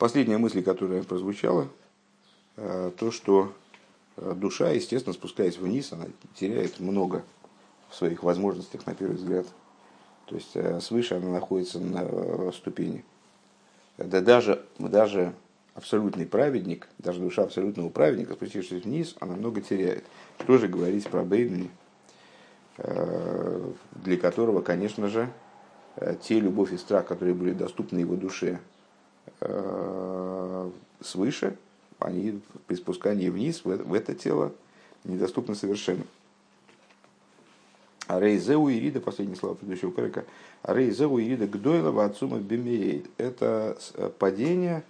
[0.00, 1.68] Последняя мысль, которая прозвучала,
[2.56, 3.52] то, что
[4.16, 7.22] душа, естественно, спускаясь вниз, она теряет много
[7.90, 9.46] в своих возможностях, на первый взгляд.
[10.24, 13.04] То есть свыше она находится на ступени.
[13.98, 15.34] Да даже, даже
[15.74, 20.04] абсолютный праведник, даже душа абсолютного праведника, спустившись вниз, она много теряет.
[20.42, 21.70] Что же говорить про Бейдени,
[22.78, 23.72] э,
[24.02, 25.30] для которого, конечно же,
[25.96, 28.79] э, те любовь и страх, которые были доступны его душе э,
[31.00, 31.56] свыше,
[31.98, 34.52] они при спускании вниз в это тело
[35.04, 36.04] недоступны совершенно.
[38.08, 40.24] Рейзеу Ирида, последние слова предыдущего перека,
[40.64, 43.06] Рейзеу Ирида Гдойлова Ацума Бемеет.
[43.18, 43.78] Это
[44.18, 44.84] падение,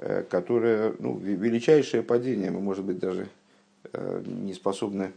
[0.00, 3.28] Э, которое, ну, величайшее падение, мы, может быть, даже
[3.92, 5.10] э, не способны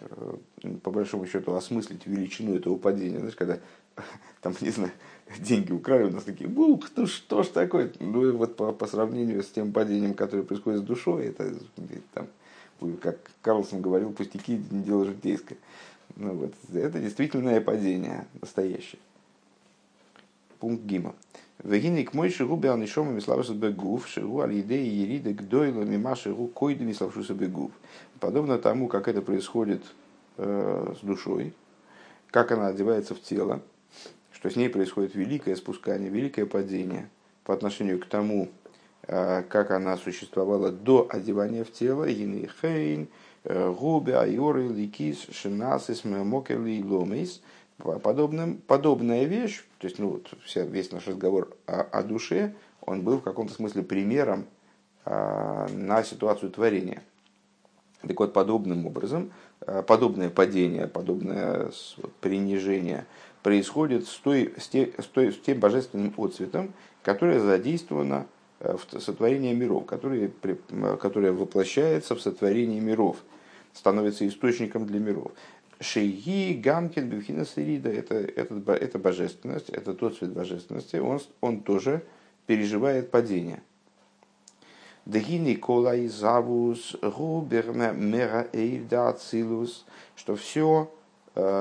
[0.00, 0.36] э,
[0.82, 3.18] по большому счету осмыслить величину этого падения.
[3.18, 3.58] Знаешь, когда
[4.40, 4.92] там, не знаю,
[5.38, 7.92] деньги украли, у нас такие, бух, ну что ж такое?
[8.00, 11.54] Ну, вот по, по сравнению с тем падением, которое происходит с душой, это,
[12.14, 12.28] там,
[13.00, 15.58] как Карлсон говорил, пустяки, не дело житейское.
[16.16, 19.00] Ну, вот, это действительное падение, настоящее.
[20.58, 21.14] Пункт Гима.
[21.62, 26.84] Вегиник мой шигу бел нишома миславшус бегув, шигу аль идеи ерида гдойла мима шигу койда
[26.84, 27.72] миславшуса бегув.
[28.20, 29.82] Подобно тому, как это происходит
[30.36, 31.52] э, с душой,
[32.30, 33.60] как она одевается в тело,
[34.38, 37.08] что с ней происходит великое спускание, великое падение
[37.44, 38.48] по отношению к тому,
[39.06, 43.08] э, как она существовала до одевания в тело, хейн,
[43.44, 47.42] э, губе, айоры, ликис, шинасис, мокерли и ломейс–
[47.78, 53.02] подобным, подобная вещь, то есть ну, вот вся, весь наш разговор о, о душе, он
[53.02, 54.46] был в каком-то смысле примером
[55.04, 57.02] а, на ситуацию творения.
[58.02, 59.32] Так вот, подобным образом,
[59.86, 61.72] подобное падение, подобное
[62.20, 63.06] принижение
[63.48, 68.26] происходит с, той, с, те, с, той, с тем божественным отцветом, которое задействовано
[68.60, 70.30] а, в сотворении миров, которое,
[71.00, 73.16] которое воплощается в сотворении миров,
[73.72, 75.32] становится источником для миров.
[75.80, 82.02] Шейги, Гамкин, Бифхина Сирида, это, это, это божественность, это тот цвет божественности, он, он тоже
[82.46, 83.62] переживает падение.
[85.06, 89.16] Дагини Колай Завус, Губерна Мера Эйда
[90.16, 90.97] что все э,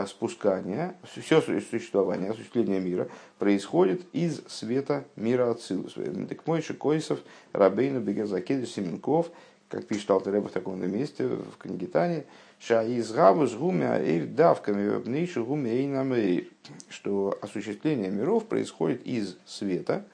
[0.08, 5.96] спускание, все существование, осуществление мира происходит из света мира Ацилус.
[6.30, 7.20] Так мой Койсов,
[7.54, 9.30] Рабейну Бегазакеду Семенков,
[9.70, 12.24] как пишет Алтереба в таком месте в книге Тани,
[12.60, 16.48] Шаизгавус гумя эйр давками вебнейшу гумя эйнамейр,
[16.90, 20.06] что осуществление миров происходит из света,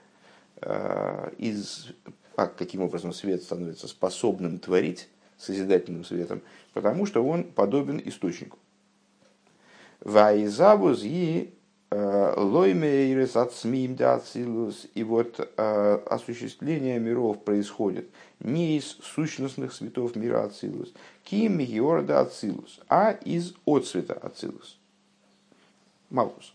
[0.62, 1.94] э, из,
[2.36, 5.08] а каким образом свет становится способным творить,
[5.38, 6.42] созидательным светом,
[6.74, 8.58] потому что он подобен источнику.
[10.04, 11.54] Ваизавус и
[11.90, 13.98] э, лоймейрес от смим
[14.94, 18.10] И вот э, осуществление миров происходит
[18.40, 20.94] не из сущностных светов мира Ацилус,
[21.24, 24.78] ким Георда Ацилус, а из отцвета Ацилус.
[26.10, 26.54] Малкус.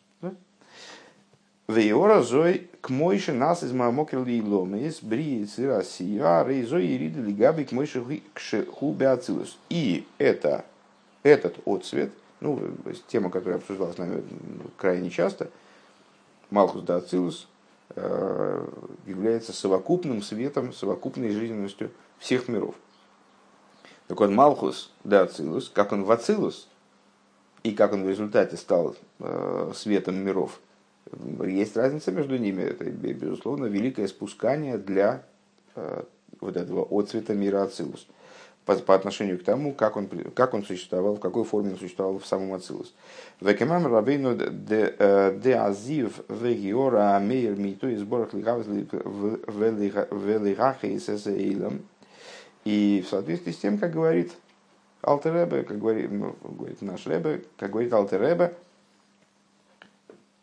[1.68, 7.20] Веора зой к мойше нас из мамокер ли ломис бри цира сия рейзой и риды
[7.20, 8.02] лигаби к мойше
[8.72, 9.58] хубе ацилус.
[9.68, 10.64] И это,
[11.22, 12.10] этот отцвет,
[12.40, 12.60] ну,
[13.08, 14.22] тема, которая обсуждалась нами
[14.76, 15.50] крайне часто,
[16.50, 17.48] Малхус да Ацилус,
[17.96, 18.66] Э,
[19.06, 22.74] является совокупным светом, совокупной жизненностью всех миров.
[24.08, 26.68] Так вот, Малхус да Ацилус, как он в Ацилус,
[27.62, 30.60] и как он в результате стал э, светом миров,
[31.44, 32.62] есть разница между ними.
[32.62, 35.24] Это, безусловно, великое спускание для
[35.74, 36.02] э,
[36.40, 38.06] вот этого отцвета мира Ацилус
[38.68, 42.18] по, по отношению к тому, как он, как он существовал, в какой форме он существовал
[42.18, 42.94] в самом Ацилус.
[43.40, 51.80] Векемам рабейну де э, азив вегиора мейр миту и сборах лихавз велихахе и сесеилам.
[52.66, 54.32] И в соответствии с тем, как говорит
[55.02, 58.52] Алтеребе, как говорит, ну, говорит наш Ребе, как говорит Алтеребе,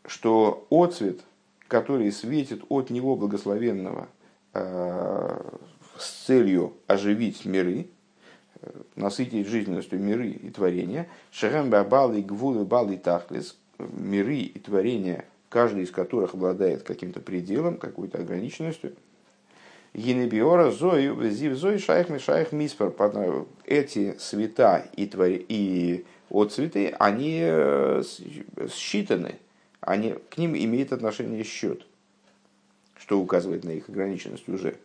[0.07, 1.19] что отцвет,
[1.67, 4.07] который светит от него благословенного
[4.55, 5.41] э,
[5.99, 7.89] с целью оживить миры,
[8.95, 15.91] насытить жизненностью миры и творения, шерем бабалы гвулы балы тахлис, миры и творения, каждый из
[15.91, 18.93] которых обладает каким-то пределом, какой-то ограниченностью,
[19.95, 22.93] Генебиора зою, зив зой шайх шайх миспер.
[23.65, 28.03] Эти света и, твори, и отцветы, они э,
[28.69, 29.35] считаны,
[29.79, 31.85] они, к ним имеет отношение счет,
[32.97, 34.75] что указывает на их ограниченность уже.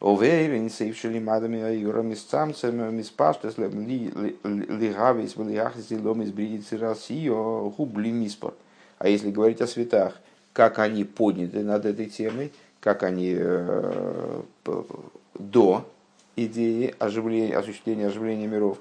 [0.00, 8.54] Овейрин сейвшили мадами айура мисцамцем миспаштес лигавис валиахис ломис бридицы Россию губли миспор.
[8.98, 10.20] А если говорить о светах,
[10.52, 13.36] как они подняты над этой темой, как они
[15.34, 15.84] до
[16.36, 18.78] идеи оживления, осуществления оживления миров,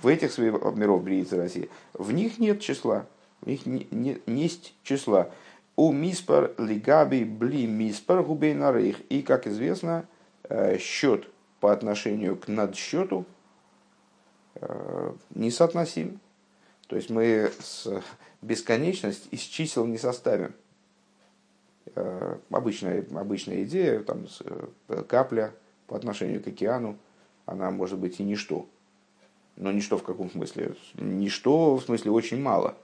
[0.00, 3.04] в этих миров Бриицы России, в них нет числа,
[3.40, 5.28] в них не, не, есть числа.
[5.76, 9.00] У миспар лигаби бли миспар губей нарейх.
[9.08, 10.06] И, как известно,
[10.78, 11.28] счет
[11.60, 13.26] по отношению к надсчету
[14.54, 16.20] э, несоотносим.
[16.88, 18.02] То есть мы с
[18.42, 20.54] бесконечность из чисел не составим.
[21.94, 24.26] Э, обычная, обычная идея, там,
[25.08, 25.52] капля
[25.86, 26.96] по отношению к океану,
[27.46, 28.66] она может быть и ничто.
[29.56, 30.74] Но ничто в каком смысле?
[30.94, 32.76] Ничто в смысле очень мало.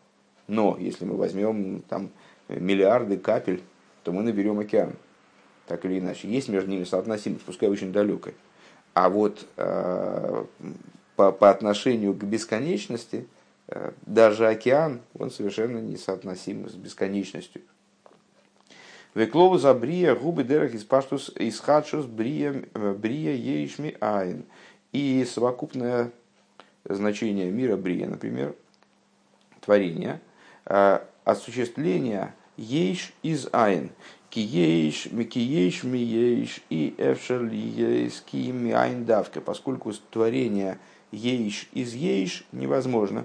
[0.46, 2.10] Но если мы возьмем там
[2.48, 3.62] миллиарды капель,
[4.04, 4.94] то мы наберем океан.
[5.66, 6.28] Так или иначе.
[6.28, 8.34] Есть между ними соотносимость, пускай очень далекая.
[8.94, 10.44] А вот э,
[11.16, 13.26] по, по отношению к бесконечности,
[13.68, 17.62] э, даже океан, он совершенно несоотносим с бесконечностью.
[19.14, 24.44] Веклову за брия губы дерах из паштус из хадшус брия э, брия ейшми айн.
[24.92, 26.12] И совокупное
[26.84, 28.54] значение мира брия, например,
[29.60, 30.20] творения,
[30.66, 33.90] э, осуществление ейш из айн.
[34.36, 40.78] Киейш, микиейш, миейш и эфшер ейш, ки ми айн давка, поскольку творение
[41.10, 43.24] ейш из ейш невозможно.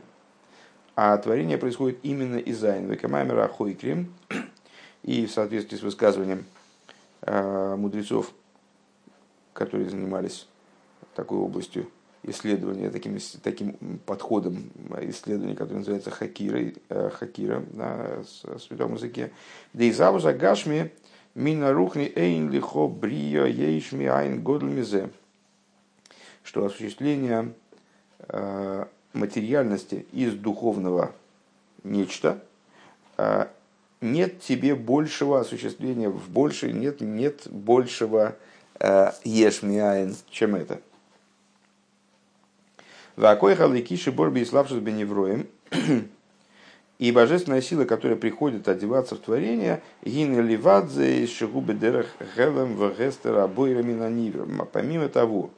[0.96, 2.90] А творение происходит именно из айн.
[2.90, 4.14] Векамамера хойкрим,
[5.04, 6.46] и в соответствии с высказыванием
[7.24, 8.32] э, мудрецов,
[9.52, 10.48] которые занимались
[11.14, 11.90] такой областью
[12.24, 14.72] исследования, таким, таким подходом
[15.02, 18.24] исследования, который называется хакирой, э, хакира на
[18.60, 19.34] святом языке.
[19.74, 20.94] Дейзаву загашми
[21.36, 25.10] мина рухни эйн лихо брио ейшми айн годлмизе.
[26.44, 27.54] Что осуществление
[28.28, 31.14] э, материальности из духовного
[31.84, 32.42] нечто
[34.02, 38.36] нет тебе большего осуществления, в больше нет, нет большего
[38.80, 40.82] э, ешмиаин, чем это.
[43.16, 45.48] Вакой халикиши борби и славшус беневроем.
[47.02, 52.06] И божественная сила, которая приходит одеваться в творение, гин ливадзе шигубе дерах
[52.36, 53.48] хелем вегестера
[54.72, 55.50] Помимо того,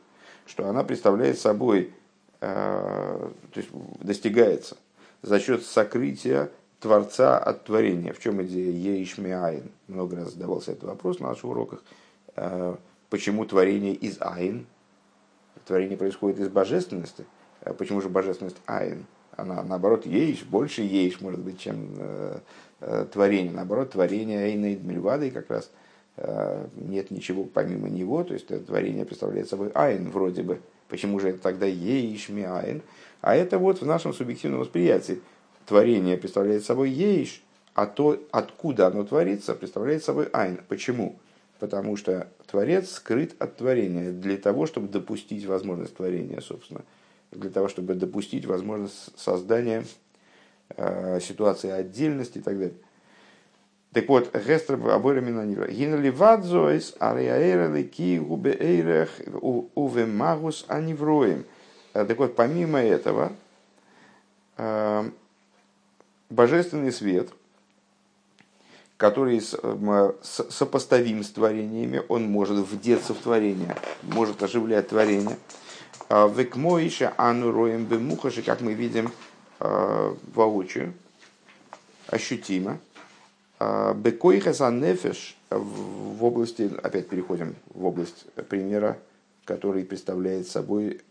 [0.45, 1.91] что она представляет собой,
[2.39, 3.69] э, то есть
[3.99, 4.77] достигается
[5.21, 6.49] за счет сокрытия
[6.79, 8.13] Творца от творения.
[8.13, 11.83] В чем идея Ейшми Много раз задавался этот вопрос на наших уроках.
[12.37, 12.77] Э,
[13.09, 14.65] почему творение из Айн?
[15.65, 17.25] Творение происходит из божественности.
[17.59, 19.05] Э, почему же божественность Айн?
[19.37, 23.51] Она, наоборот, Ейш, больше Ейш, может быть, чем э, творение.
[23.51, 25.71] Наоборот, творение Эйна Мельвады как раз
[26.75, 30.61] нет ничего помимо него, то есть это творение представляет собой Айн вроде бы.
[30.87, 32.83] Почему же это тогда Ейшми Айн?
[33.21, 35.21] А это вот в нашем субъективном восприятии–
[35.65, 37.41] творение представляет собой ейш,
[37.73, 40.59] а то, откуда оно творится, представляет собой айн.
[40.67, 41.15] Почему?
[41.59, 46.81] Потому что Творец скрыт от творения для того, чтобы допустить возможность творения, собственно.
[47.33, 49.85] Для того, чтобы допустить возможность создания
[50.77, 52.77] э, ситуации отдельности и так далее.
[53.93, 55.67] Так вот, Гестер обои Минанира.
[55.67, 59.09] Гинали вадзоис, ариаэрали ки губе эйрех
[59.41, 61.45] уве магус анивроем.
[61.93, 63.33] Э, так вот, помимо этого,
[64.57, 65.09] э,
[66.29, 67.29] божественный свет,
[68.97, 69.41] который
[70.21, 75.37] сопоставим с творениями, он может вдеться в творение, может оживлять творение.
[76.09, 79.11] А Векмоиша ану роем бемухаши, как мы видим
[79.59, 80.93] а, воочию,
[82.07, 82.79] ощутимо.
[83.59, 88.97] А, Бекоиха нефеш в области, опять переходим в область примера
[89.45, 91.01] который представляет собой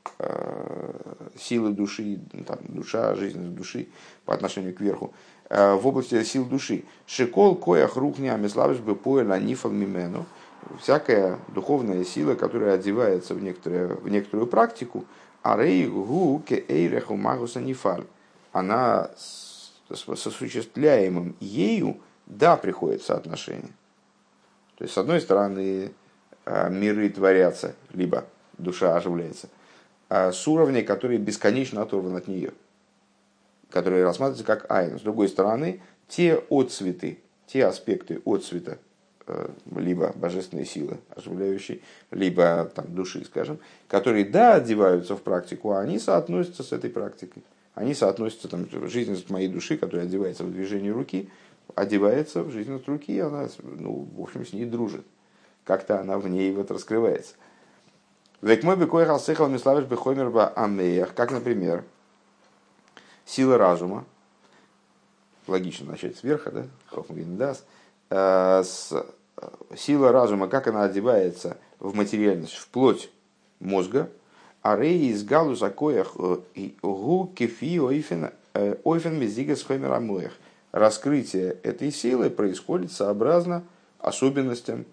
[1.39, 3.89] силы души, там, душа, жизненность души
[4.25, 5.13] по отношению к верху,
[5.51, 6.85] в области сил души.
[7.07, 10.25] Шикол коях рухни амиславиш бы поэла нифал мимену.
[10.81, 15.05] Всякая духовная сила, которая одевается в, некоторую, в некоторую практику,
[15.43, 18.05] арей гу ке магуса нифаль.
[18.53, 23.73] Она с, с осуществляемым ею, да, приходит соотношение.
[24.77, 25.93] То есть, с одной стороны,
[26.45, 28.25] а, миры творятся, либо
[28.59, 29.49] душа оживляется,
[30.09, 32.53] а с уровня, который бесконечно оторван от нее,
[33.71, 34.99] который рассматривается как айн.
[34.99, 38.77] С другой стороны, те отцветы, те аспекты отцвета, э,
[39.75, 45.99] либо божественной силы оживляющей, либо там, души, скажем, которые, да, одеваются в практику, а они
[45.99, 47.43] соотносятся с этой практикой.
[47.75, 51.31] Они соотносятся, там, жизненность моей души, которая одевается в движение руки,
[51.75, 55.07] одевается в жизненность руки, и она, ну, в общем, с ней дружит.
[55.65, 57.35] Как-то она в ней вот раскрывается.
[58.43, 61.85] Век мой бекой халсехал миславиш бехомер ба амеях, как, например,
[63.25, 64.05] сила разума,
[65.47, 67.63] логично начать сверху, да, хохмвиндас, э,
[69.77, 73.11] сила разума, как она одевается в материальность, в плоть
[73.61, 74.11] мозга,
[74.61, 80.33] а рей из галуза коях гу кефи ойфен мезигас хомерамоях.
[80.73, 83.65] Раскрытие этой силы происходит сообразно
[83.99, 84.87] особенностям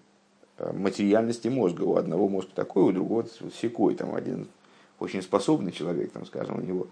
[0.58, 1.82] материальности мозга.
[1.82, 3.26] У одного мозг такой, у другого
[3.60, 3.94] секой.
[3.94, 4.48] Там один
[4.98, 6.86] очень способный человек, там, скажем, у него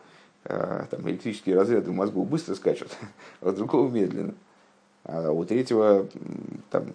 [0.44, 2.88] там, электрические разряды в мозгу быстро скачут,
[3.40, 4.34] а у другого медленно.
[5.08, 6.06] А у третьего
[6.70, 6.92] там,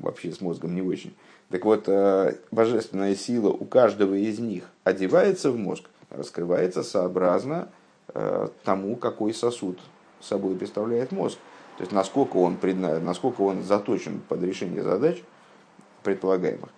[0.00, 1.16] вообще с мозгом не очень.
[1.50, 1.88] Так вот,
[2.50, 7.68] божественная сила у каждого из них одевается в мозг, раскрывается сообразно
[8.64, 9.80] тому, какой сосуд
[10.20, 11.38] собой представляет мозг.
[11.78, 13.00] То есть, насколько он, предна...
[13.00, 15.22] насколько он заточен под решение задач
[16.02, 16.68] предполагаемых.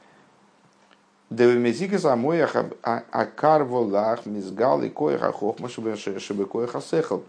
[6.19, 7.25] Чтобы коеха сехал.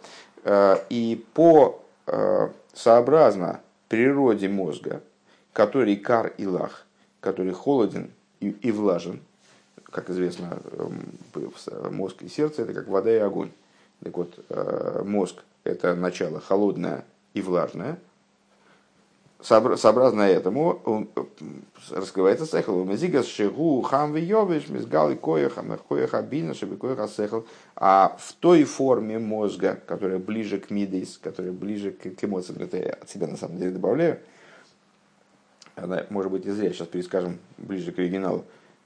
[0.89, 1.79] И по
[2.73, 5.01] сообразно природе мозга,
[5.53, 6.85] который кар и лах,
[7.19, 9.21] который холоден и, и влажен,
[9.83, 10.57] как известно,
[11.91, 13.51] мозг и сердце это как вода и огонь.
[14.03, 14.39] Так вот,
[15.05, 17.99] мозг это начало холодное и влажное.
[19.41, 21.07] Сообразно этому
[21.89, 22.83] раскрывается сехал.
[22.83, 27.45] Мезигас шигу хам виёвиш мизгал и коеха бина шеби коеха сехал.
[27.75, 32.93] А в той форме мозга, которая ближе к мидейс, которая ближе к эмоциям, это я
[32.93, 34.19] от себя на самом деле добавляю,
[35.75, 38.45] она, может быть, и зря сейчас перескажем ближе к оригиналу,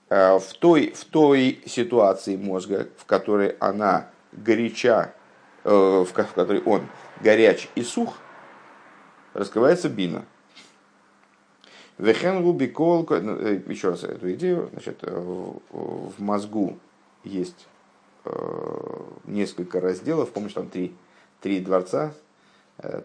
[0.10, 5.14] в той, в той ситуации мозга, в которой она горяча,
[5.64, 6.84] в которой он
[7.22, 8.14] горяч и сух,
[9.34, 10.24] раскрывается бина.
[11.98, 16.78] Вехен рубикол, ну, э, еще раз эту идею, значит, э, в мозгу
[17.24, 17.68] есть
[18.26, 20.94] э, несколько разделов, помнишь, там три,
[21.40, 22.14] три дворца,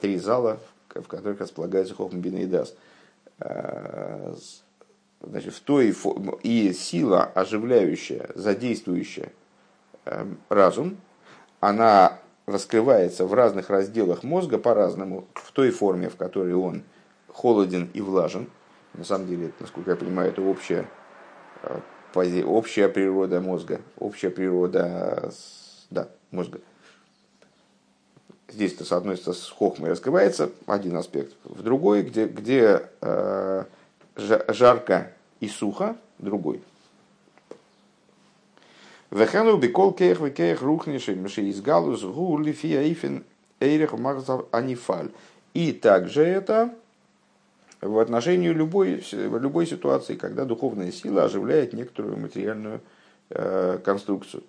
[0.00, 2.74] три зала, в которых располагается Хохм Бина и Дас.
[5.22, 5.94] Значит, в той
[6.42, 9.30] и сила, оживляющая, задействующая
[10.48, 10.96] разум,
[11.60, 16.82] она раскрывается в разных разделах мозга по-разному, в той форме, в которой он
[17.28, 18.48] холоден и влажен–
[18.94, 20.88] на самом деле, насколько я понимаю, это общая,
[21.62, 25.32] э, общая природа мозга, общая природа
[25.90, 26.60] да, мозга.
[28.48, 31.34] Здесь это соотносится с хохмой раскрывается один аспект.
[31.44, 33.64] В другой, где, где э,
[34.16, 36.62] жарко и сухо, другой.
[39.10, 43.24] Вехену бикол кейх векейх рухниши мши из галус гу лифия ифин
[43.60, 45.10] эйрех магзав анифаль.
[45.54, 46.74] И также это
[47.80, 52.80] в отношении любой, любой ситуации, когда духовная сила оживляет некоторую материальную
[53.30, 54.42] э, конструкцию.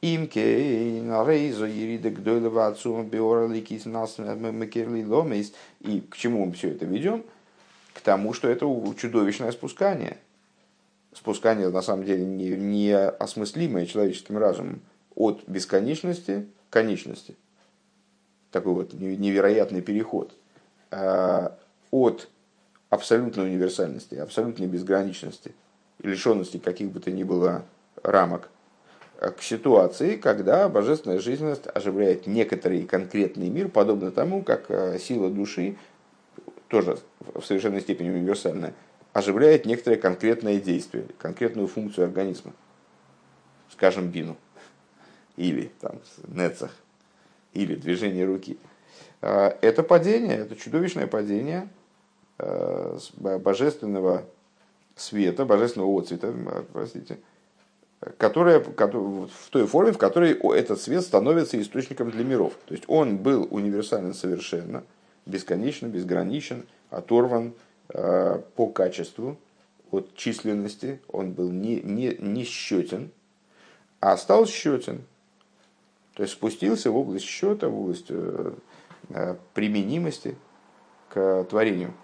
[0.00, 5.52] Имке рейзо еридек дойлова отцу биораликис нас макерли ломейс.
[5.80, 7.24] И к чему мы все это ведем?
[7.94, 8.66] К тому, что это
[8.96, 10.18] чудовищное спускание.
[11.12, 14.82] Спускание, на самом деле, не, не осмыслимое человеческим разумом
[15.16, 17.34] от бесконечности к конечности.
[18.52, 20.32] Такой вот невероятный переход.
[20.92, 21.58] А,
[21.90, 22.28] от
[22.90, 25.54] абсолютной универсальности, абсолютной безграничности
[26.02, 27.64] лишенности каких бы то ни было
[28.02, 28.50] рамок
[29.18, 35.76] к ситуации, когда божественная жизненность оживляет некоторый конкретный мир, подобно тому, как э, сила души,
[36.68, 36.98] тоже
[37.34, 38.74] в совершенной степени универсальная,
[39.12, 42.52] оживляет некоторое конкретное действие, конкретную функцию организма.
[43.72, 44.36] Скажем, бину.
[45.36, 46.70] Или там, нецах.
[47.54, 48.56] Или движение руки.
[49.20, 51.68] Э, это падение, это чудовищное падение,
[52.38, 54.24] божественного
[54.96, 56.32] света, божественного отцвета,
[56.72, 57.18] простите,
[58.16, 62.54] которая, в той форме, в которой этот свет становится источником для миров.
[62.66, 64.84] То есть он был универсален совершенно,
[65.26, 67.54] бесконечно, безграничен, оторван
[67.90, 69.36] э, по качеству
[69.90, 73.10] от численности, он был не, не, не счетен,
[74.00, 75.02] а стал счетен.
[76.14, 78.54] То есть спустился в область счета, в область э,
[79.54, 80.36] применимости
[81.08, 81.94] к творению.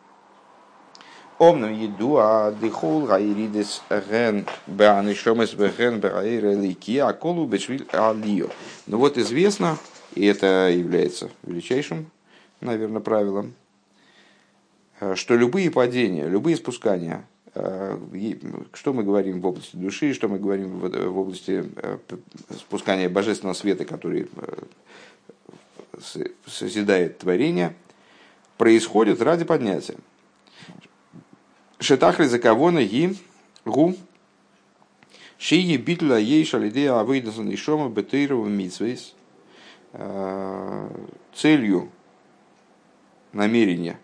[1.39, 8.49] Омном еду, а дыхол гайридес ген беанишомес беген бегаирелики, а колу бешвиль алио.
[8.87, 9.77] Ну вот известно,
[10.15, 12.11] и это является величайшим,
[12.61, 13.55] наверное, правилом,
[15.17, 21.19] что любые падения, любые спускания, что мы говорим в области души, что мы говорим в
[21.19, 21.65] области
[22.57, 24.29] спускания божественного света, который
[26.47, 27.75] созидает творение,
[28.57, 29.97] происходит ради поднятия.
[31.85, 33.15] Шетахли за кого на ги
[33.67, 33.95] гу
[35.37, 39.15] Шии битла ей шалидея авейдасан и шома бетейрова митсвейс
[41.35, 41.91] целью
[43.33, 43.99] намерения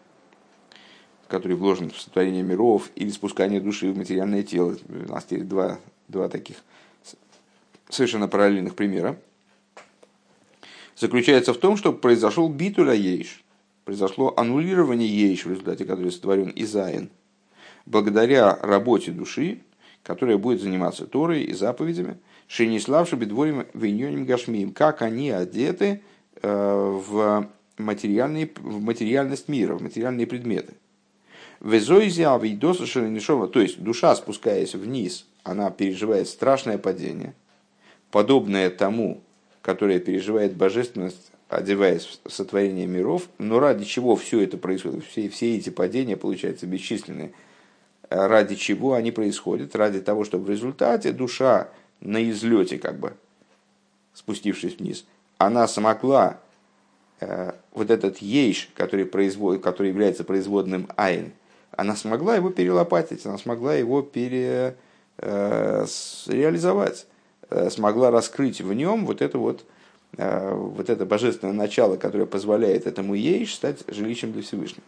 [1.29, 4.77] который вложен в сотворение миров, или спускание души в материальное тело.
[4.89, 6.57] У нас теперь два, два таких
[7.89, 9.17] совершенно параллельных примера.
[10.97, 13.45] Заключается в том, что произошел битуля ейш,
[13.85, 17.11] произошло аннулирование ейш, в результате которой сотворен Изаин,
[17.87, 19.61] благодаря работе души,
[20.03, 22.19] которая будет заниматься Торой и заповедями,
[22.49, 26.03] Шиниславши бедворим виньоним гашмием, как они одеты
[26.43, 30.75] э, в, материальный, в материальность мира, в материальные предметы.
[31.61, 32.01] То
[33.61, 37.35] есть душа, спускаясь вниз, она переживает страшное падение,
[38.11, 39.23] подобное тому,
[39.63, 45.57] которое переживает божественность, одеваясь в сотворение миров, но ради чего все это происходит, все, все
[45.57, 47.33] эти падения, получаются бесчисленные,
[48.11, 49.75] ради чего они происходят?
[49.75, 51.69] Ради того, чтобы в результате душа
[52.01, 53.15] на излете, как бы,
[54.13, 55.05] спустившись вниз,
[55.39, 56.39] она смогла
[57.21, 61.33] э, вот этот ейш, который, производ, который является производным айн,
[61.73, 64.77] она смогла его перелопатить, она смогла его пере,
[65.19, 65.87] э,
[66.27, 67.07] реализовать,
[67.49, 69.65] э, смогла раскрыть в нем вот это вот,
[70.17, 74.85] э, вот это божественное начало, которое позволяет этому ейш стать жилищем для Всевышнего.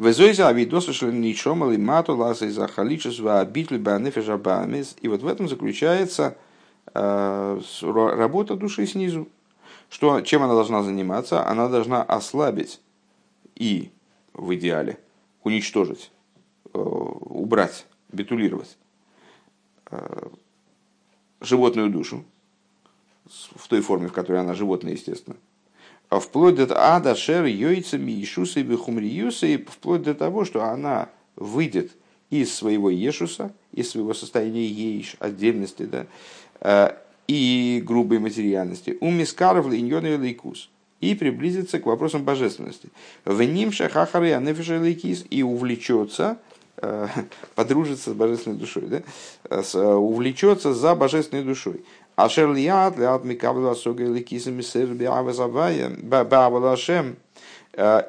[0.00, 4.96] Везойза авидоса шленичомал и мату ласа из ахаличества обитель банефежа бамис.
[5.02, 6.38] И вот в этом заключается
[6.94, 9.28] э, работа души снизу.
[9.90, 11.46] Что, чем она должна заниматься?
[11.46, 12.80] Она должна ослабить
[13.56, 13.90] и,
[14.32, 14.98] в идеале,
[15.44, 16.10] уничтожить,
[16.72, 18.78] э, убрать, битулировать
[19.90, 20.28] э,
[21.42, 22.24] животную душу
[23.26, 25.36] в той форме, в которой она животное, естественно–
[26.18, 31.92] вплоть до ада шер йойцами и бихумриюса, и вплоть до того, что она выйдет
[32.30, 36.06] из своего ешуса, из своего состояния ейш, отдельности, да,
[36.60, 36.94] э,
[37.28, 38.96] и грубой материальности.
[39.00, 40.68] У мискаров линьона и лейкус.
[41.00, 42.88] И приблизится к вопросам божественности.
[43.24, 46.38] В ним шахахары анефиша лейкис и увлечется,
[46.76, 47.06] э,
[47.54, 49.02] подружится с божественной душой, да?
[49.48, 51.84] Э, увлечется за божественной душой.
[52.24, 54.88] Ашер лиад лиад микавла сога или кисами сэр
[56.02, 57.16] бавалашем,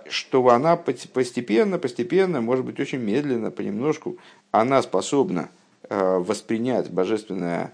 [0.10, 4.18] что она постепенно, постепенно, может быть, очень медленно, понемножку,
[4.52, 5.50] она способна
[5.90, 7.74] э, воспринять божественное,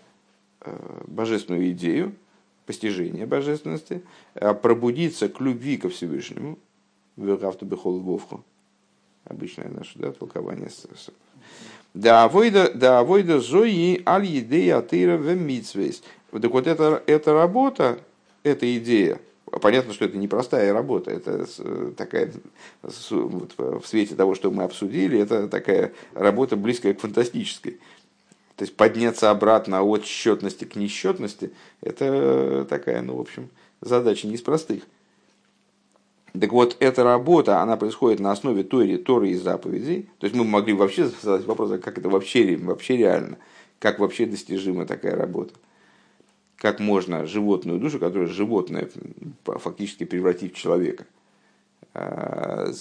[0.61, 2.13] э, божественную идею,
[2.67, 4.03] постижение божественности,
[4.35, 6.59] э, пробудиться к любви ко Всевышнему,
[7.99, 8.43] вовху,
[9.25, 10.69] обычное наше да, толкование
[11.97, 16.03] да авойда, да авойда зои аль едея атыра в митсвейс.
[16.31, 17.99] Так вот, эта, эта работа,
[18.43, 19.19] эта идея,
[19.61, 21.45] понятно, что это непростая работа, это
[21.93, 22.31] такая,
[22.81, 27.79] вот в свете того, что мы обсудили, это такая работа близкая к фантастической.
[28.55, 33.49] То есть подняться обратно от счетности к несчетности, это такая, ну, в общем,
[33.81, 34.83] задача не из простых.
[36.39, 40.09] Так вот, эта работа, она происходит на основе Торы, Торы и заповедей.
[40.19, 43.37] То есть мы могли вообще задать вопрос, а как это вообще, вообще реально,
[43.79, 45.53] как вообще достижима такая работа
[46.57, 48.89] как можно животную душу, которая животное,
[49.45, 51.05] фактически превратить в человека.
[51.93, 52.71] А,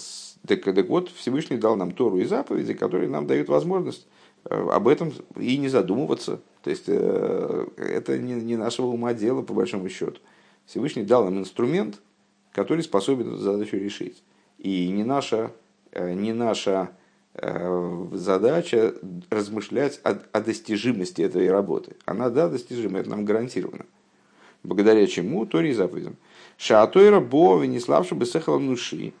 [0.45, 4.07] так, так вот, Всевышний дал нам Тору и заповеди, которые нам дают возможность
[4.45, 6.39] э, об этом и не задумываться.
[6.63, 10.19] То есть э, это не, не нашего ума дело, по большому счету.
[10.65, 11.99] Всевышний дал нам инструмент,
[12.51, 14.23] который способен эту задачу решить.
[14.57, 15.51] И не наша,
[15.91, 16.91] э, не наша
[18.13, 18.95] задача
[19.29, 21.95] размышлять о, о достижимости этой работы.
[22.05, 23.85] Она, да, достижима, это нам гарантировано.
[24.63, 25.45] Благодаря чему?
[25.45, 26.17] Торе и заповедям.
[26.57, 29.13] Шаатойра бо венеславши бы сехала нуши.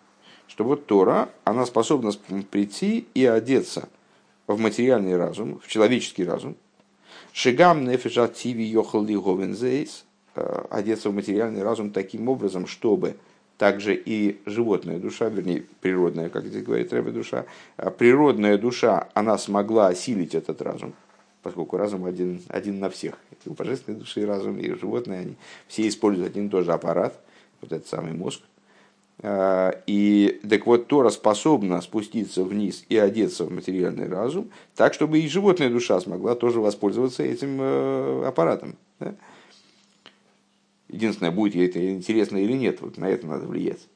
[0.47, 2.11] Что вот Тора, она способна
[2.49, 3.89] прийти и одеться
[4.47, 6.55] в материальный разум, в человеческий разум.
[7.33, 13.17] Шигам нефеша тиви йохал э, одеться в материальный разум таким образом, чтобы
[13.57, 19.37] также и животная душа, вернее, природная, как здесь говорит Рэбе, душа, а природная душа, она
[19.37, 20.93] смогла осилить этот разум,
[21.41, 23.15] поскольку разум один, один на всех.
[23.45, 25.35] И у божественной души разум, и животные, они
[25.67, 27.19] все используют один и тот же аппарат,
[27.61, 28.41] вот этот самый мозг.
[29.23, 35.19] А, и так вот, Тора способна спуститься вниз и одеться в материальный разум, так, чтобы
[35.19, 38.75] и животная душа смогла тоже воспользоваться этим э, аппаратом.
[38.99, 39.15] Да?
[40.89, 43.87] Единственное, будет ей это интересно или нет, вот на это надо влиять.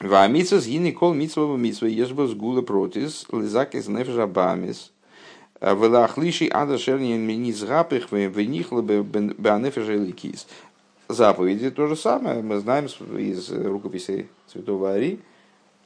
[0.00, 4.90] Вамица с гини кол митсва митсва ешба с гула протис лизак из нефжа бамис.
[5.60, 10.48] Велахлиши ада шерни мини згапых венихла беанефежа ликис.
[11.08, 12.42] Заповеди то же самое.
[12.42, 15.20] Мы знаем из рукописи Святого Ари,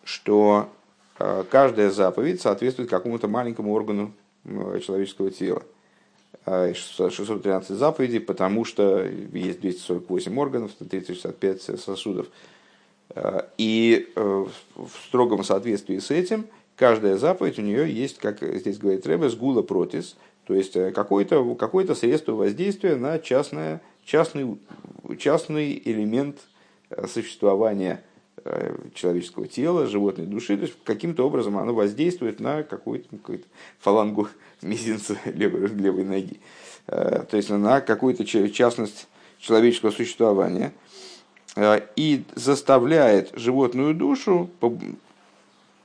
[0.02, 0.70] что
[1.18, 4.12] э, каждая заповедь соответствует какому-то маленькому органу
[4.44, 5.62] э, человеческого тела.
[6.46, 12.28] 613 заповедей, потому что есть 248 органов, 365 сосудов.
[13.58, 14.50] И в
[15.08, 20.16] строгом соответствии с этим каждая заповедь у нее есть, как здесь говорит Ребе, сгула протис,
[20.44, 24.58] то есть какое-то какое средство воздействия на частное, частный,
[25.18, 26.38] частный элемент
[27.12, 28.04] существования
[28.94, 33.40] человеческого тела, животной души, то есть каким-то образом оно воздействует на какую-то, какую
[33.80, 34.28] фалангу
[34.62, 36.40] мизинца левой, левой ноги.
[36.86, 40.72] То есть на какую-то частность человеческого существования
[41.96, 44.50] и заставляет животную душу,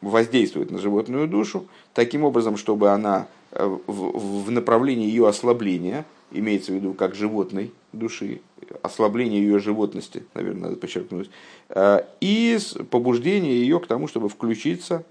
[0.02, 6.94] воздействует на животную душу таким образом, чтобы она в направлении ее ослабления, имеется в виду
[6.94, 8.42] как животной души,
[8.82, 11.30] ослабление ее животности, наверное, надо подчеркнуть,
[11.70, 12.58] э, и
[12.90, 15.11] побуждение ее к тому, чтобы включиться, э,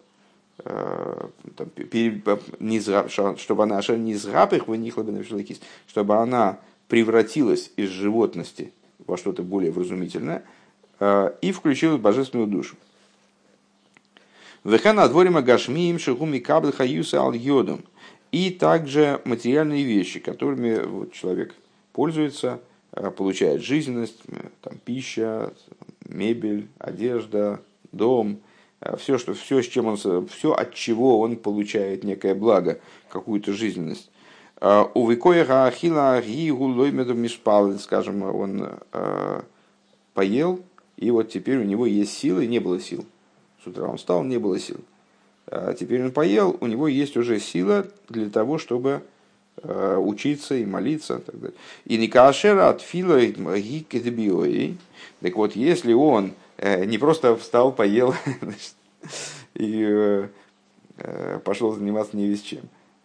[3.38, 5.24] чтобы она не зрапых выникла бы на
[5.86, 8.72] чтобы она превратилась из животности
[9.06, 10.44] во что-то более вразумительное
[10.98, 12.76] э, и включилась в божественную душу.
[14.64, 17.84] Вехана дворима гашмиим шигуми кабл хаюса ал йодом.
[18.32, 21.54] И также материальные вещи, которыми вот человек
[21.92, 22.60] пользуется,
[22.92, 25.52] Э, получает жизненность, э, там, пища,
[26.08, 28.40] мебель, одежда, дом,
[28.96, 33.52] все, э, что, все, с чем он, все, от чего он получает некое благо, какую-то
[33.52, 34.10] жизненность.
[34.94, 38.68] У Викоя Ахила Гигулоймедов Мишпал, скажем, он
[40.12, 40.60] поел,
[40.98, 43.06] и вот теперь у него есть силы, не было сил.
[43.64, 44.76] С утра он встал, не было сил.
[45.46, 49.19] А теперь он поел, у него есть уже сила для того, чтобы Э,
[49.62, 51.16] учиться и молиться.
[51.16, 51.56] И, так далее.
[51.84, 54.76] и Никашера от Фила Гикедбиои.
[55.20, 58.74] Так вот, если он э, не просто встал, поел значит,
[59.54, 60.28] и
[60.98, 62.62] э, пошел заниматься не весь чем,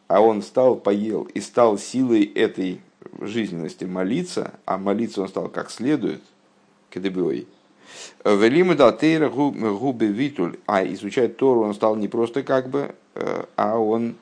[0.08, 2.80] а он встал, поел и стал силой этой
[3.20, 6.22] жизненности молиться, а молиться он стал как следует,
[10.08, 12.96] витуль, а изучать Тору он стал не просто как бы,
[13.56, 14.16] а он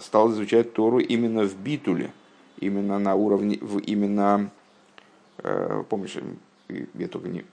[0.00, 2.12] стал изучать Тору именно в битуле,
[2.58, 4.50] именно на уровне, в, именно,
[5.38, 6.16] э, помнишь,
[6.68, 7.44] я только не,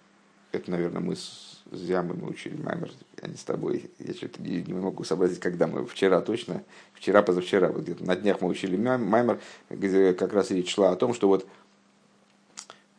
[0.52, 3.92] это, наверное, мы с Зямой мы учили Маймер, а не с тобой.
[4.00, 6.64] Я что-то не, не могу сообразить, когда мы, вчера точно,
[6.94, 9.40] вчера, позавчера, вот где-то на днях мы учили Маймер,
[9.70, 11.46] где как раз речь шла о том, что вот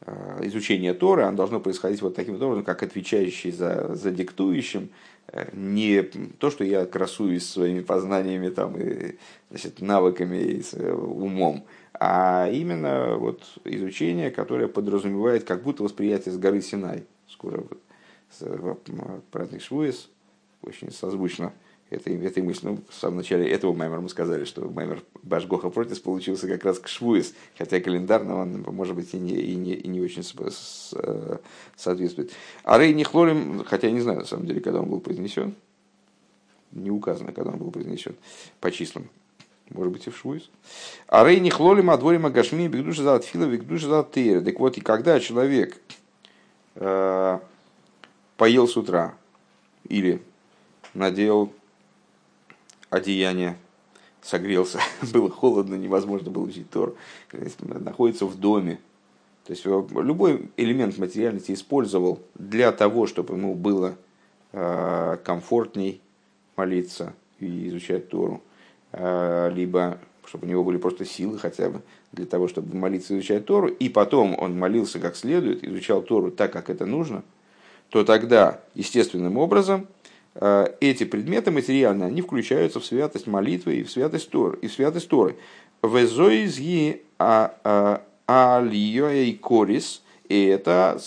[0.02, 4.90] э, изучение Торы, оно должно происходить вот таким образом, как отвечающий за, за диктующим,
[5.52, 9.16] не то, что я красуюсь своими познаниями там, и
[9.50, 11.64] значит, навыками и э, умом,
[11.94, 17.04] а именно вот изучение, которое подразумевает как будто восприятие с горы Синай.
[17.28, 17.64] Скоро
[18.40, 18.82] вот,
[19.30, 20.08] праздник Швуес,
[20.62, 21.52] очень созвучно
[21.90, 22.68] этой, этой мысли.
[22.68, 26.78] Ну, в самом начале этого маймера мы сказали, что маймер Башгоха Протис получился как раз
[26.78, 30.22] к Швуес, хотя календарно он, может быть, и не, и не, и не очень
[30.94, 31.38] э,
[31.76, 32.32] соответствует.
[32.64, 35.54] А Рей хлорим, хотя я не знаю, на самом деле, когда он был произнесен,
[36.72, 38.14] не указано, когда он был произнесен
[38.60, 39.08] по числам.
[39.70, 40.50] Может быть, и в Швуис.
[41.06, 44.42] А Рей не хлолим, а дворим агашми, бигдуша за отфила, бигдуша за тейр.
[44.44, 45.80] Так вот, и когда человек
[46.76, 47.38] э,
[48.36, 49.14] поел с утра
[49.88, 50.22] или
[50.94, 51.52] надел
[52.90, 53.56] одеяние,
[54.22, 54.80] согрелся,
[55.12, 56.94] было холодно, невозможно было учить Тор,
[57.62, 58.78] находится в доме.
[59.46, 63.96] То есть э, любой элемент материальности использовал для того, чтобы ему было
[64.52, 66.00] э, комфортней
[66.56, 68.42] молиться и изучать Тору,
[68.92, 71.80] э, либо чтобы у него были просто силы хотя бы
[72.12, 76.30] для того, чтобы молиться и изучать Тору, и потом он молился как следует, изучал Тору
[76.30, 77.24] так, как это нужно,
[77.88, 79.86] то тогда естественным образом–
[80.80, 84.58] эти предметы материальные, они включаются в святость молитвы и в святость Торы.
[84.62, 85.36] И в святость Торы.
[85.82, 90.98] Везоизги а, а, алиёй корис, и это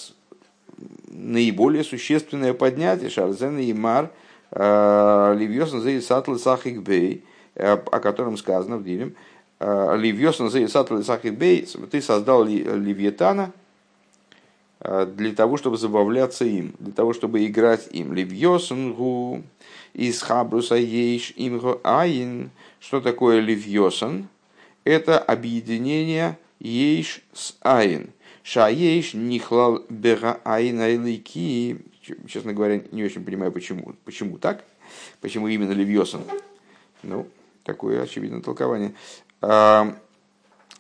[1.08, 4.12] наиболее существенное поднятие Шарзена и Мар
[4.52, 7.24] э, Ливьосен Зей Сатлы Сахик Бей,
[7.56, 9.16] э, о котором сказано в Дилем,
[9.60, 13.63] Ливьосен Зей Сатлы Сахик Бей, ты создал Ливьетана, Э,
[14.84, 18.14] для того, чтобы забавляться им, для того, чтобы играть им.
[18.14, 19.44] Ливьосангу
[19.94, 22.52] из хабруса ейш имго айн.
[22.80, 24.28] Что такое ливьосан?
[24.84, 28.10] Это объединение ейш с айн.
[28.44, 31.78] Шаейш нихлал бера айн айлики.
[32.28, 33.96] Честно говоря, не очень понимаю, почему.
[34.04, 34.66] Почему так?
[35.22, 36.24] Почему именно ливьосан?
[37.04, 37.26] Ну,
[37.64, 38.94] такое очевидное толкование.
[39.40, 39.98] А,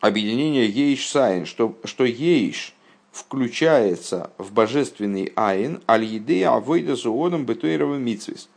[0.01, 1.45] объединение ейш айн.
[1.45, 2.73] Что, что ейш–
[3.13, 8.49] включается в божественный айн аль-еды авойда суоном бетуэровым митсвис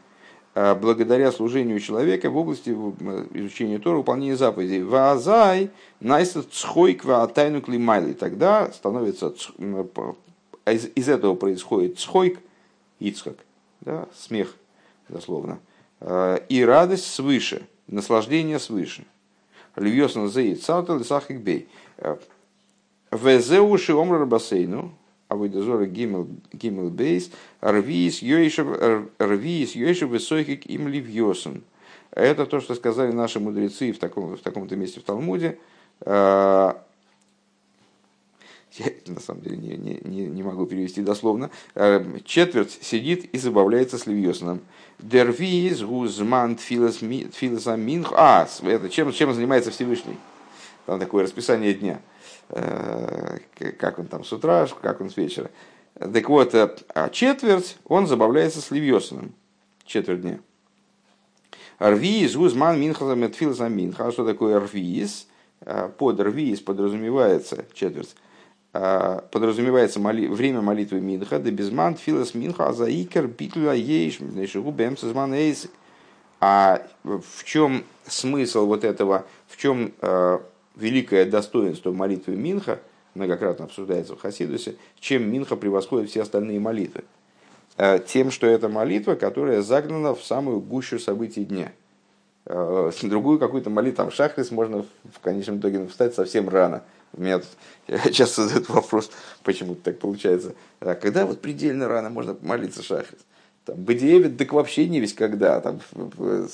[0.54, 4.82] э, благодаря служению человека в области изучения Тора, выполнения заповедей.
[4.82, 8.14] Вазай найса цхойк тайну климайли.
[8.14, 9.34] Тогда становится
[10.66, 12.38] из, из этого происходит цхойк,
[12.98, 13.36] Ицхак,
[13.82, 14.56] да, смех,
[15.10, 15.58] дословно,
[16.48, 19.04] и радость свыше, наслаждение свыше.
[19.76, 21.68] Львьосна заит салтал сахик бей.
[23.16, 24.92] Везеуши омра бассейну,
[25.28, 31.62] а вы дозоры гимел бейс, рвиис йойшев высокик им ливьосен.
[32.12, 35.58] Это то, что сказали наши мудрецы в таком в таком-то месте в Талмуде.
[38.78, 41.50] Я на самом деле не, не, не, могу перевести дословно.
[42.24, 44.60] Четверть сидит и забавляется с Левьосоном.
[44.98, 48.12] Дервиз гузман тфиласаминх.
[48.14, 50.18] А, это чем, чем занимается Всевышний?
[50.84, 52.00] Там такое расписание дня.
[52.50, 53.38] Э,
[53.78, 55.50] как он там с утра, как он с вечера.
[55.98, 59.34] Так вот, э, а четверть он забавляется с Левьосоном.
[59.84, 60.38] Четверть дня.
[61.78, 64.06] Рвиз гузман минха заметфиласа минха.
[64.06, 65.26] А что такое рвиз?
[65.60, 68.14] Э, под рвиз подразумевается четверть
[68.72, 75.70] подразумевается моли, время молитвы Минха, да безман филос Минха, а за икер битля бемсазман эйсик.
[76.40, 79.92] А в чем смысл вот этого, в чем
[80.76, 82.80] великое достоинство молитвы Минха,
[83.14, 87.04] многократно обсуждается в Хасидусе, чем Минха превосходит все остальные молитвы.
[87.78, 91.72] Э, тем, что это молитва, которая загнана в самую гущу событий дня.
[92.46, 96.82] Э, другую какую-то молитву, там шахрис можно в конечном итоге встать совсем рано.
[97.12, 99.10] У меня тут часто задают вопрос,
[99.42, 100.54] почему так получается.
[100.80, 103.20] А когда вот предельно рано можно молиться шахрис?
[103.64, 105.60] Там, Бадиевит, так вообще не весь когда.
[105.60, 105.80] Там,
[106.18, 106.46] э,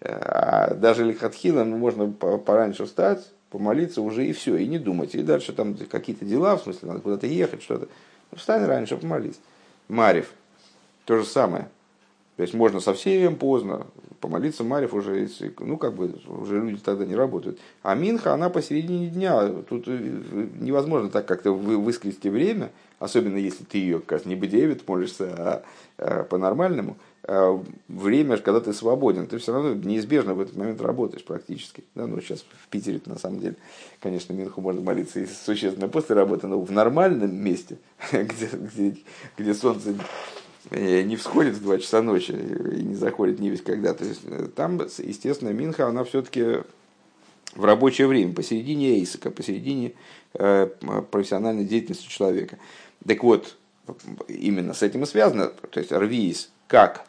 [0.00, 5.14] а даже Лихатхила ну, можно пораньше встать, помолиться уже и все, и не думать.
[5.14, 7.86] И дальше там какие-то дела, в смысле, надо куда-то ехать, что-то.
[8.30, 9.38] Ну, встань раньше, помолись.
[9.88, 10.32] Марев,
[11.04, 11.68] то же самое.
[12.36, 13.86] То есть можно совсем поздно
[14.20, 17.58] помолиться Марев уже, ну как бы уже люди тогда не работают.
[17.82, 19.48] А Минха, она посередине дня.
[19.68, 25.34] Тут э, невозможно так как-то выскрести время, особенно если ты ее как не Бедевит молишься,
[25.36, 25.62] а,
[25.98, 26.96] а по-нормальному.
[27.24, 27.56] Э,
[27.86, 31.84] время, когда ты свободен, ты все равно неизбежно в этот момент работаешь практически.
[31.94, 33.54] Да, ну, сейчас в Питере на самом деле,
[34.00, 37.78] конечно, Минху можно молиться и существенно после работы, но в нормальном месте,
[38.12, 38.96] где, где,
[39.38, 39.94] где солнце
[40.70, 43.94] э, не всходит в 2 часа ночи и не заходит не весь когда.
[43.94, 46.62] То есть э, там, естественно, Минха, она все-таки
[47.54, 49.92] в рабочее время, посередине эйсака, посередине
[50.34, 50.66] э,
[51.12, 52.58] профессиональной деятельности человека.
[53.06, 53.56] Так вот,
[54.26, 57.04] именно с этим и связано, то есть рвиис, как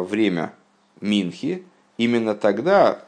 [0.00, 0.52] время
[1.00, 1.64] Минхи,
[1.96, 3.02] именно тогда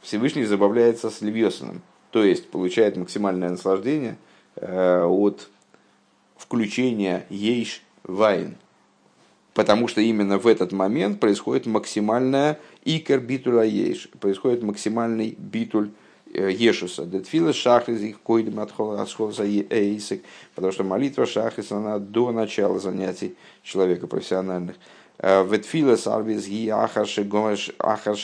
[0.00, 4.16] Всевышний забавляется с Левьосаном, то есть получает максимальное наслаждение
[4.56, 5.48] э, от
[6.36, 8.56] включения ейш вайн.
[9.54, 15.90] Потому что именно в этот момент происходит максимальная икер битуля ейш, происходит максимальный битуль
[16.34, 17.06] э, Ешуса.
[17.06, 20.22] Детфила шахрис их койдем отхолса эйсик,
[20.54, 24.76] потому что молитва шахрис, она до начала занятий человека профессиональных.
[25.22, 27.22] Ветфилес арбиз ги ахарши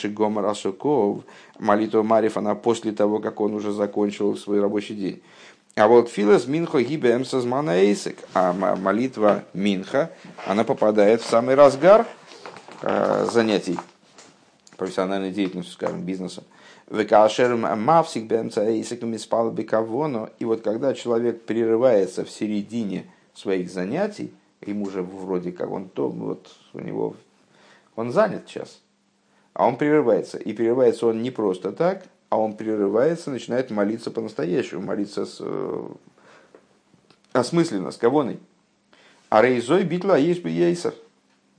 [0.09, 1.23] гомер асуков.
[1.59, 5.21] Молитва Мариф, она после того, как он уже закончил свой рабочий день.
[5.75, 8.17] А вот филес минхо гибем сазмана эйсик.
[8.33, 10.11] А молитва минха,
[10.45, 12.05] она попадает в самый разгар
[12.81, 13.79] э, занятий
[14.75, 16.43] профессиональной деятельностью, скажем, бизнесом.
[16.89, 20.29] мавсик бемца эйсик миспал бекавоно.
[20.39, 26.09] И вот когда человек прерывается в середине своих занятий, ему же вроде как он то,
[26.09, 27.15] вот у него,
[27.95, 28.81] он занят сейчас,
[29.53, 30.37] а он прерывается.
[30.37, 35.87] И прерывается он не просто так, а он прерывается, начинает молиться по-настоящему, молиться с, э,
[37.33, 38.39] осмысленно, с кавоной.
[39.29, 40.93] А рейзой битла есть ейсер.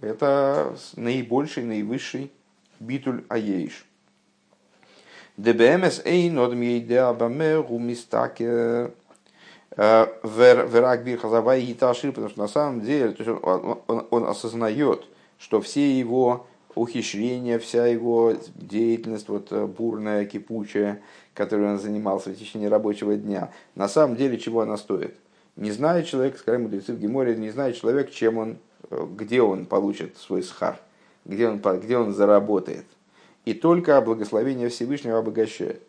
[0.01, 2.33] Это наибольший, наивысший
[2.81, 3.87] битуль аейш.
[5.37, 8.93] ДБМС эй нодм ейдеа баме гумистаке
[9.77, 15.05] Верак Бирхазавай Гиташир, потому что на самом деле то есть он, он, он осознает,
[15.39, 21.03] что все его ухищрения, вся его деятельность, вот э, бурная, кипучая,
[21.35, 25.15] которой он занимался в течение рабочего дня, на самом деле чего она стоит?
[25.57, 28.59] Не знает человек, скажем, мудрецы в Геморе, не знает человек, чем он,
[28.91, 30.81] э, где он получит свой схар,
[31.25, 32.87] где он, где он заработает.
[33.45, 35.83] И только благословение Всевышнего обогащает.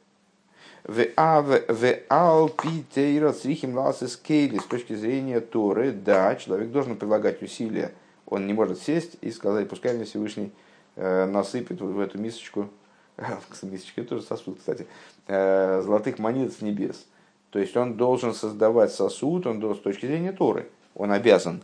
[4.60, 7.93] С точки зрения Торы, да, человек должен прилагать усилия.
[8.26, 10.52] Он не может сесть и сказать, пускай мне Всевышний
[10.98, 12.67] э, насыпет в эту мисочку,
[13.62, 14.86] мисочка тоже сосуд, кстати,
[15.28, 17.06] э, золотых монет с небес.
[17.52, 21.62] То есть он должен создавать сосуд, он должен, с точки зрения Торы, он обязан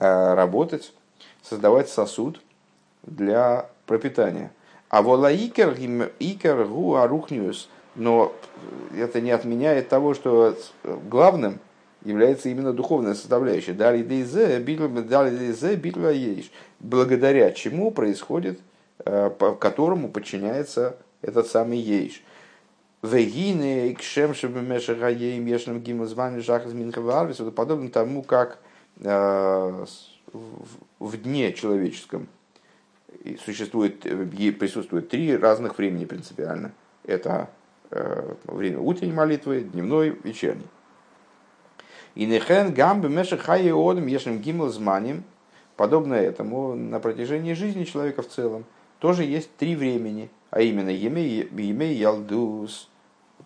[0.00, 0.92] э, работать,
[1.42, 2.40] создавать сосуд
[3.04, 4.50] для пропитания.
[4.88, 5.76] А вола икер,
[6.18, 8.32] икер гу арухниус– но
[8.96, 10.56] это не отменяет того, что
[11.08, 11.58] главным
[12.04, 13.72] является именно духовная составляющая.
[13.72, 14.60] Дали дейзе,
[15.76, 16.50] битва ейш.
[16.78, 18.60] Благодаря чему происходит,
[19.04, 22.22] э, по которому подчиняется этот самый ейш.
[23.02, 26.72] Вегины, кшем, чтобы мешагаей, мешным гимл званием жахас
[27.50, 28.58] подобно тому, как
[29.00, 29.84] э,
[30.98, 32.28] в дне человеческом
[33.44, 36.72] существует, присутствует три разных времени принципиально.
[37.04, 37.48] Это
[37.90, 40.66] время утренней молитвы, дневной, вечерней.
[42.14, 45.24] И нехен гамбе меша хай одам ешем гимл зманим,
[45.76, 48.64] подобно этому на протяжении жизни человека в целом,
[48.98, 52.88] тоже есть три времени, а именно еме ялдус,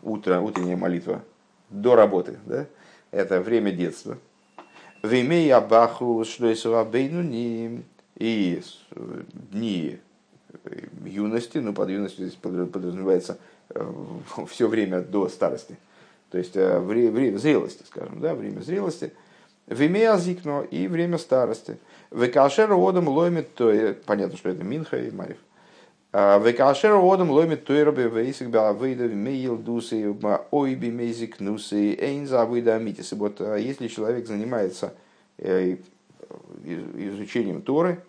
[0.03, 1.23] утро, утренняя молитва,
[1.69, 2.67] до работы, да?
[3.11, 4.19] это время детства.
[5.03, 7.85] Веме абаху шлейсуабейну ним,
[8.17, 8.63] и
[9.33, 9.99] дни
[11.05, 13.37] юности, ну под юностью здесь подразумевается э,
[14.49, 15.77] все время до старости–
[16.31, 19.13] то есть э, время, зрелости, скажем, да, время зрелости,
[19.67, 21.79] время азикно и время старости.
[22.11, 25.39] Векашер одам ломит, то понятно, что это Минха и Марив.
[26.13, 30.15] А, Векашер одам ломит тойрабе вейсик баавейда мейл дусы
[30.51, 33.13] ойби мейзик нусы эйн завыда амитис.
[33.13, 34.95] Вот э, если человек занимается
[35.39, 35.79] э,
[36.63, 38.01] изучением Торы,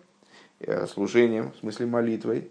[0.86, 2.50] служением, в смысле молитвой,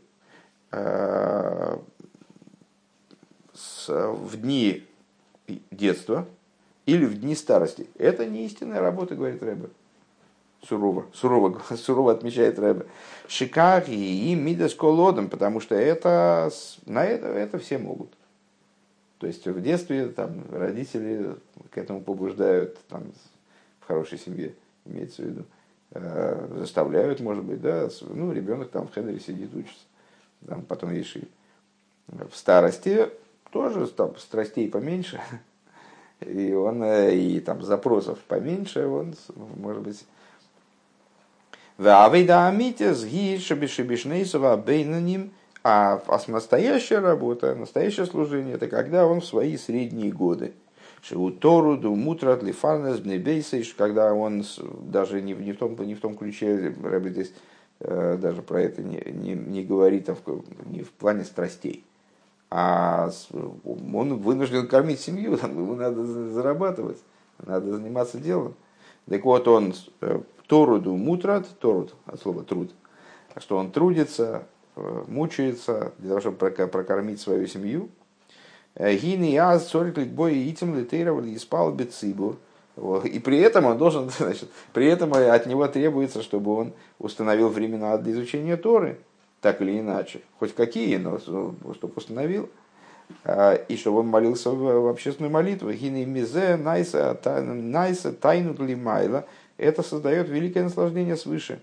[3.88, 4.86] в дни
[5.72, 6.28] детства
[6.86, 7.88] или в дни старости.
[7.98, 9.70] Это не истинная работа, говорит Рэбе.
[10.64, 12.86] Сурово, сурово, сурово отмечает Рэбе.
[13.28, 16.52] Шикар и мидас колодом, потому что это,
[16.86, 18.12] на это, это все могут.
[19.20, 21.36] То есть в детстве там, родители
[21.70, 23.04] к этому побуждают там,
[23.80, 25.44] в хорошей семье, имеется в виду.
[25.92, 29.84] Э, заставляют, может быть, да, ну, ребенок там в хедере сидит, учится,
[30.48, 31.28] там потом еши.
[32.08, 33.10] В старости
[33.52, 35.20] тоже там страстей поменьше,
[36.22, 39.16] и он э, и там запросов поменьше, он
[39.58, 40.06] может быть.
[44.56, 45.32] Бейнаним,
[45.64, 50.54] а настоящая работа, настоящее служение, это когда он в свои средние годы.
[51.02, 54.46] Шиутору, Думутрат, Лифарнес, Бнебейсейш, когда он
[54.84, 57.34] даже не, не, в том, не в том ключе, Рэбби здесь
[57.80, 60.22] э, даже про это не, не, не говорит, а в,
[60.68, 61.84] не в плане страстей
[62.54, 63.10] а
[63.64, 66.98] он вынужден кормить семью, ему надо зарабатывать,
[67.40, 68.56] надо заниматься делом.
[69.10, 72.72] Так вот, он э, торуду мутрат, торуд от слова труд,
[73.38, 74.44] что он трудится,
[74.76, 77.90] э, мучается для того, чтобы прокормить свою семью.
[78.76, 82.36] Э, Гини аз цорик бой итим литейровали и спал бецибу.
[83.06, 87.98] И при этом он должен, значит, при этом от него требуется, чтобы он установил времена
[87.98, 89.00] для изучения Торы
[89.42, 92.50] так или иначе, хоть какие, но чтобы установил,
[93.26, 95.72] а, и чтобы он молился в общественную молитву.
[95.72, 99.26] Гины мизе найса найса тайну лимайла.
[99.58, 101.62] Это создает великое наслаждение свыше.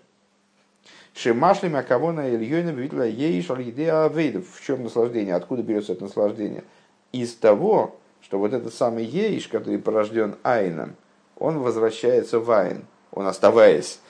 [1.14, 4.44] Шемашли Макавона Ильёна видела ей шалидея авейдов.
[4.52, 5.34] В чем наслаждение?
[5.34, 6.64] Откуда берется это наслаждение?
[7.12, 10.94] Из того, что вот этот самый ейш, который порожден айном,
[11.36, 12.84] он возвращается в айн.
[13.10, 14.00] Он, оставаясь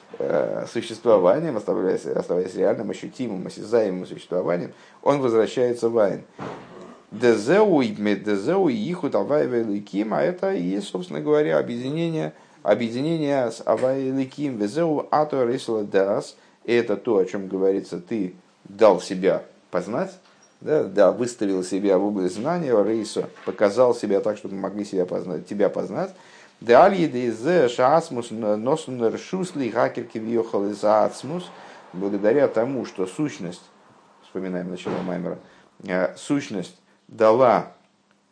[0.72, 6.22] существованием, оставаясь, оставаясь реальным, ощутимым, осязаемым существованием, он возвращается в Айн.
[7.10, 14.58] Дезеу иху Ликим, а это и есть, собственно говоря, объединение, объединение с Авай Ликим.
[14.58, 20.12] Везеу ато рисла дас, это то, о чем говорится, ты дал себя познать,
[20.60, 25.46] да, да, выставил себя в область знания, рейсу, показал себя так, чтобы могли себя познать,
[25.46, 26.14] тебя познать.
[31.92, 33.62] Благодаря тому, что сущность,
[34.24, 35.38] вспоминаем начало Маймера,
[36.16, 37.72] сущность дала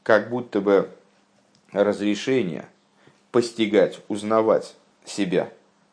[0.02, 0.90] как будто бы
[1.72, 2.66] разрешение
[3.30, 5.50] постигать, узнавать себя,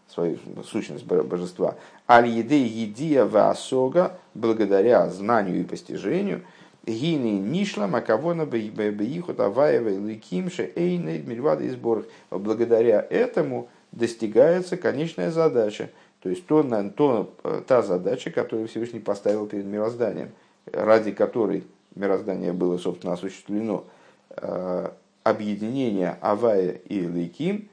[0.07, 1.75] свою сущность божества.
[2.09, 6.43] Аль-еды едия ваасога, благодаря знанию и постижению–
[6.85, 12.05] Гини нишла макавона бейхут аваева ликимше эйней мильвада и сборах.
[12.29, 15.89] Благодаря этому достигается конечная задача.
[16.21, 16.63] То есть то,
[16.95, 17.33] то,
[17.67, 20.31] та задача, которую Всевышний поставил перед мирозданием,
[20.71, 21.63] ради которой
[21.95, 23.85] мироздание было, собственно, осуществлено,
[24.29, 24.89] э,
[25.23, 27.69] объединение Авая и Лейким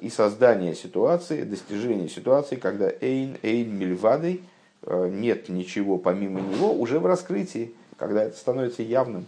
[0.00, 4.42] и создание ситуации, достижение ситуации, когда Эйн, Эйн Мильвадой,
[4.82, 9.26] э, нет ничего помимо него, уже в раскрытии когда это становится явным,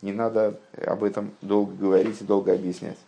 [0.00, 2.98] не надо об этом долго говорить и долго объяснять.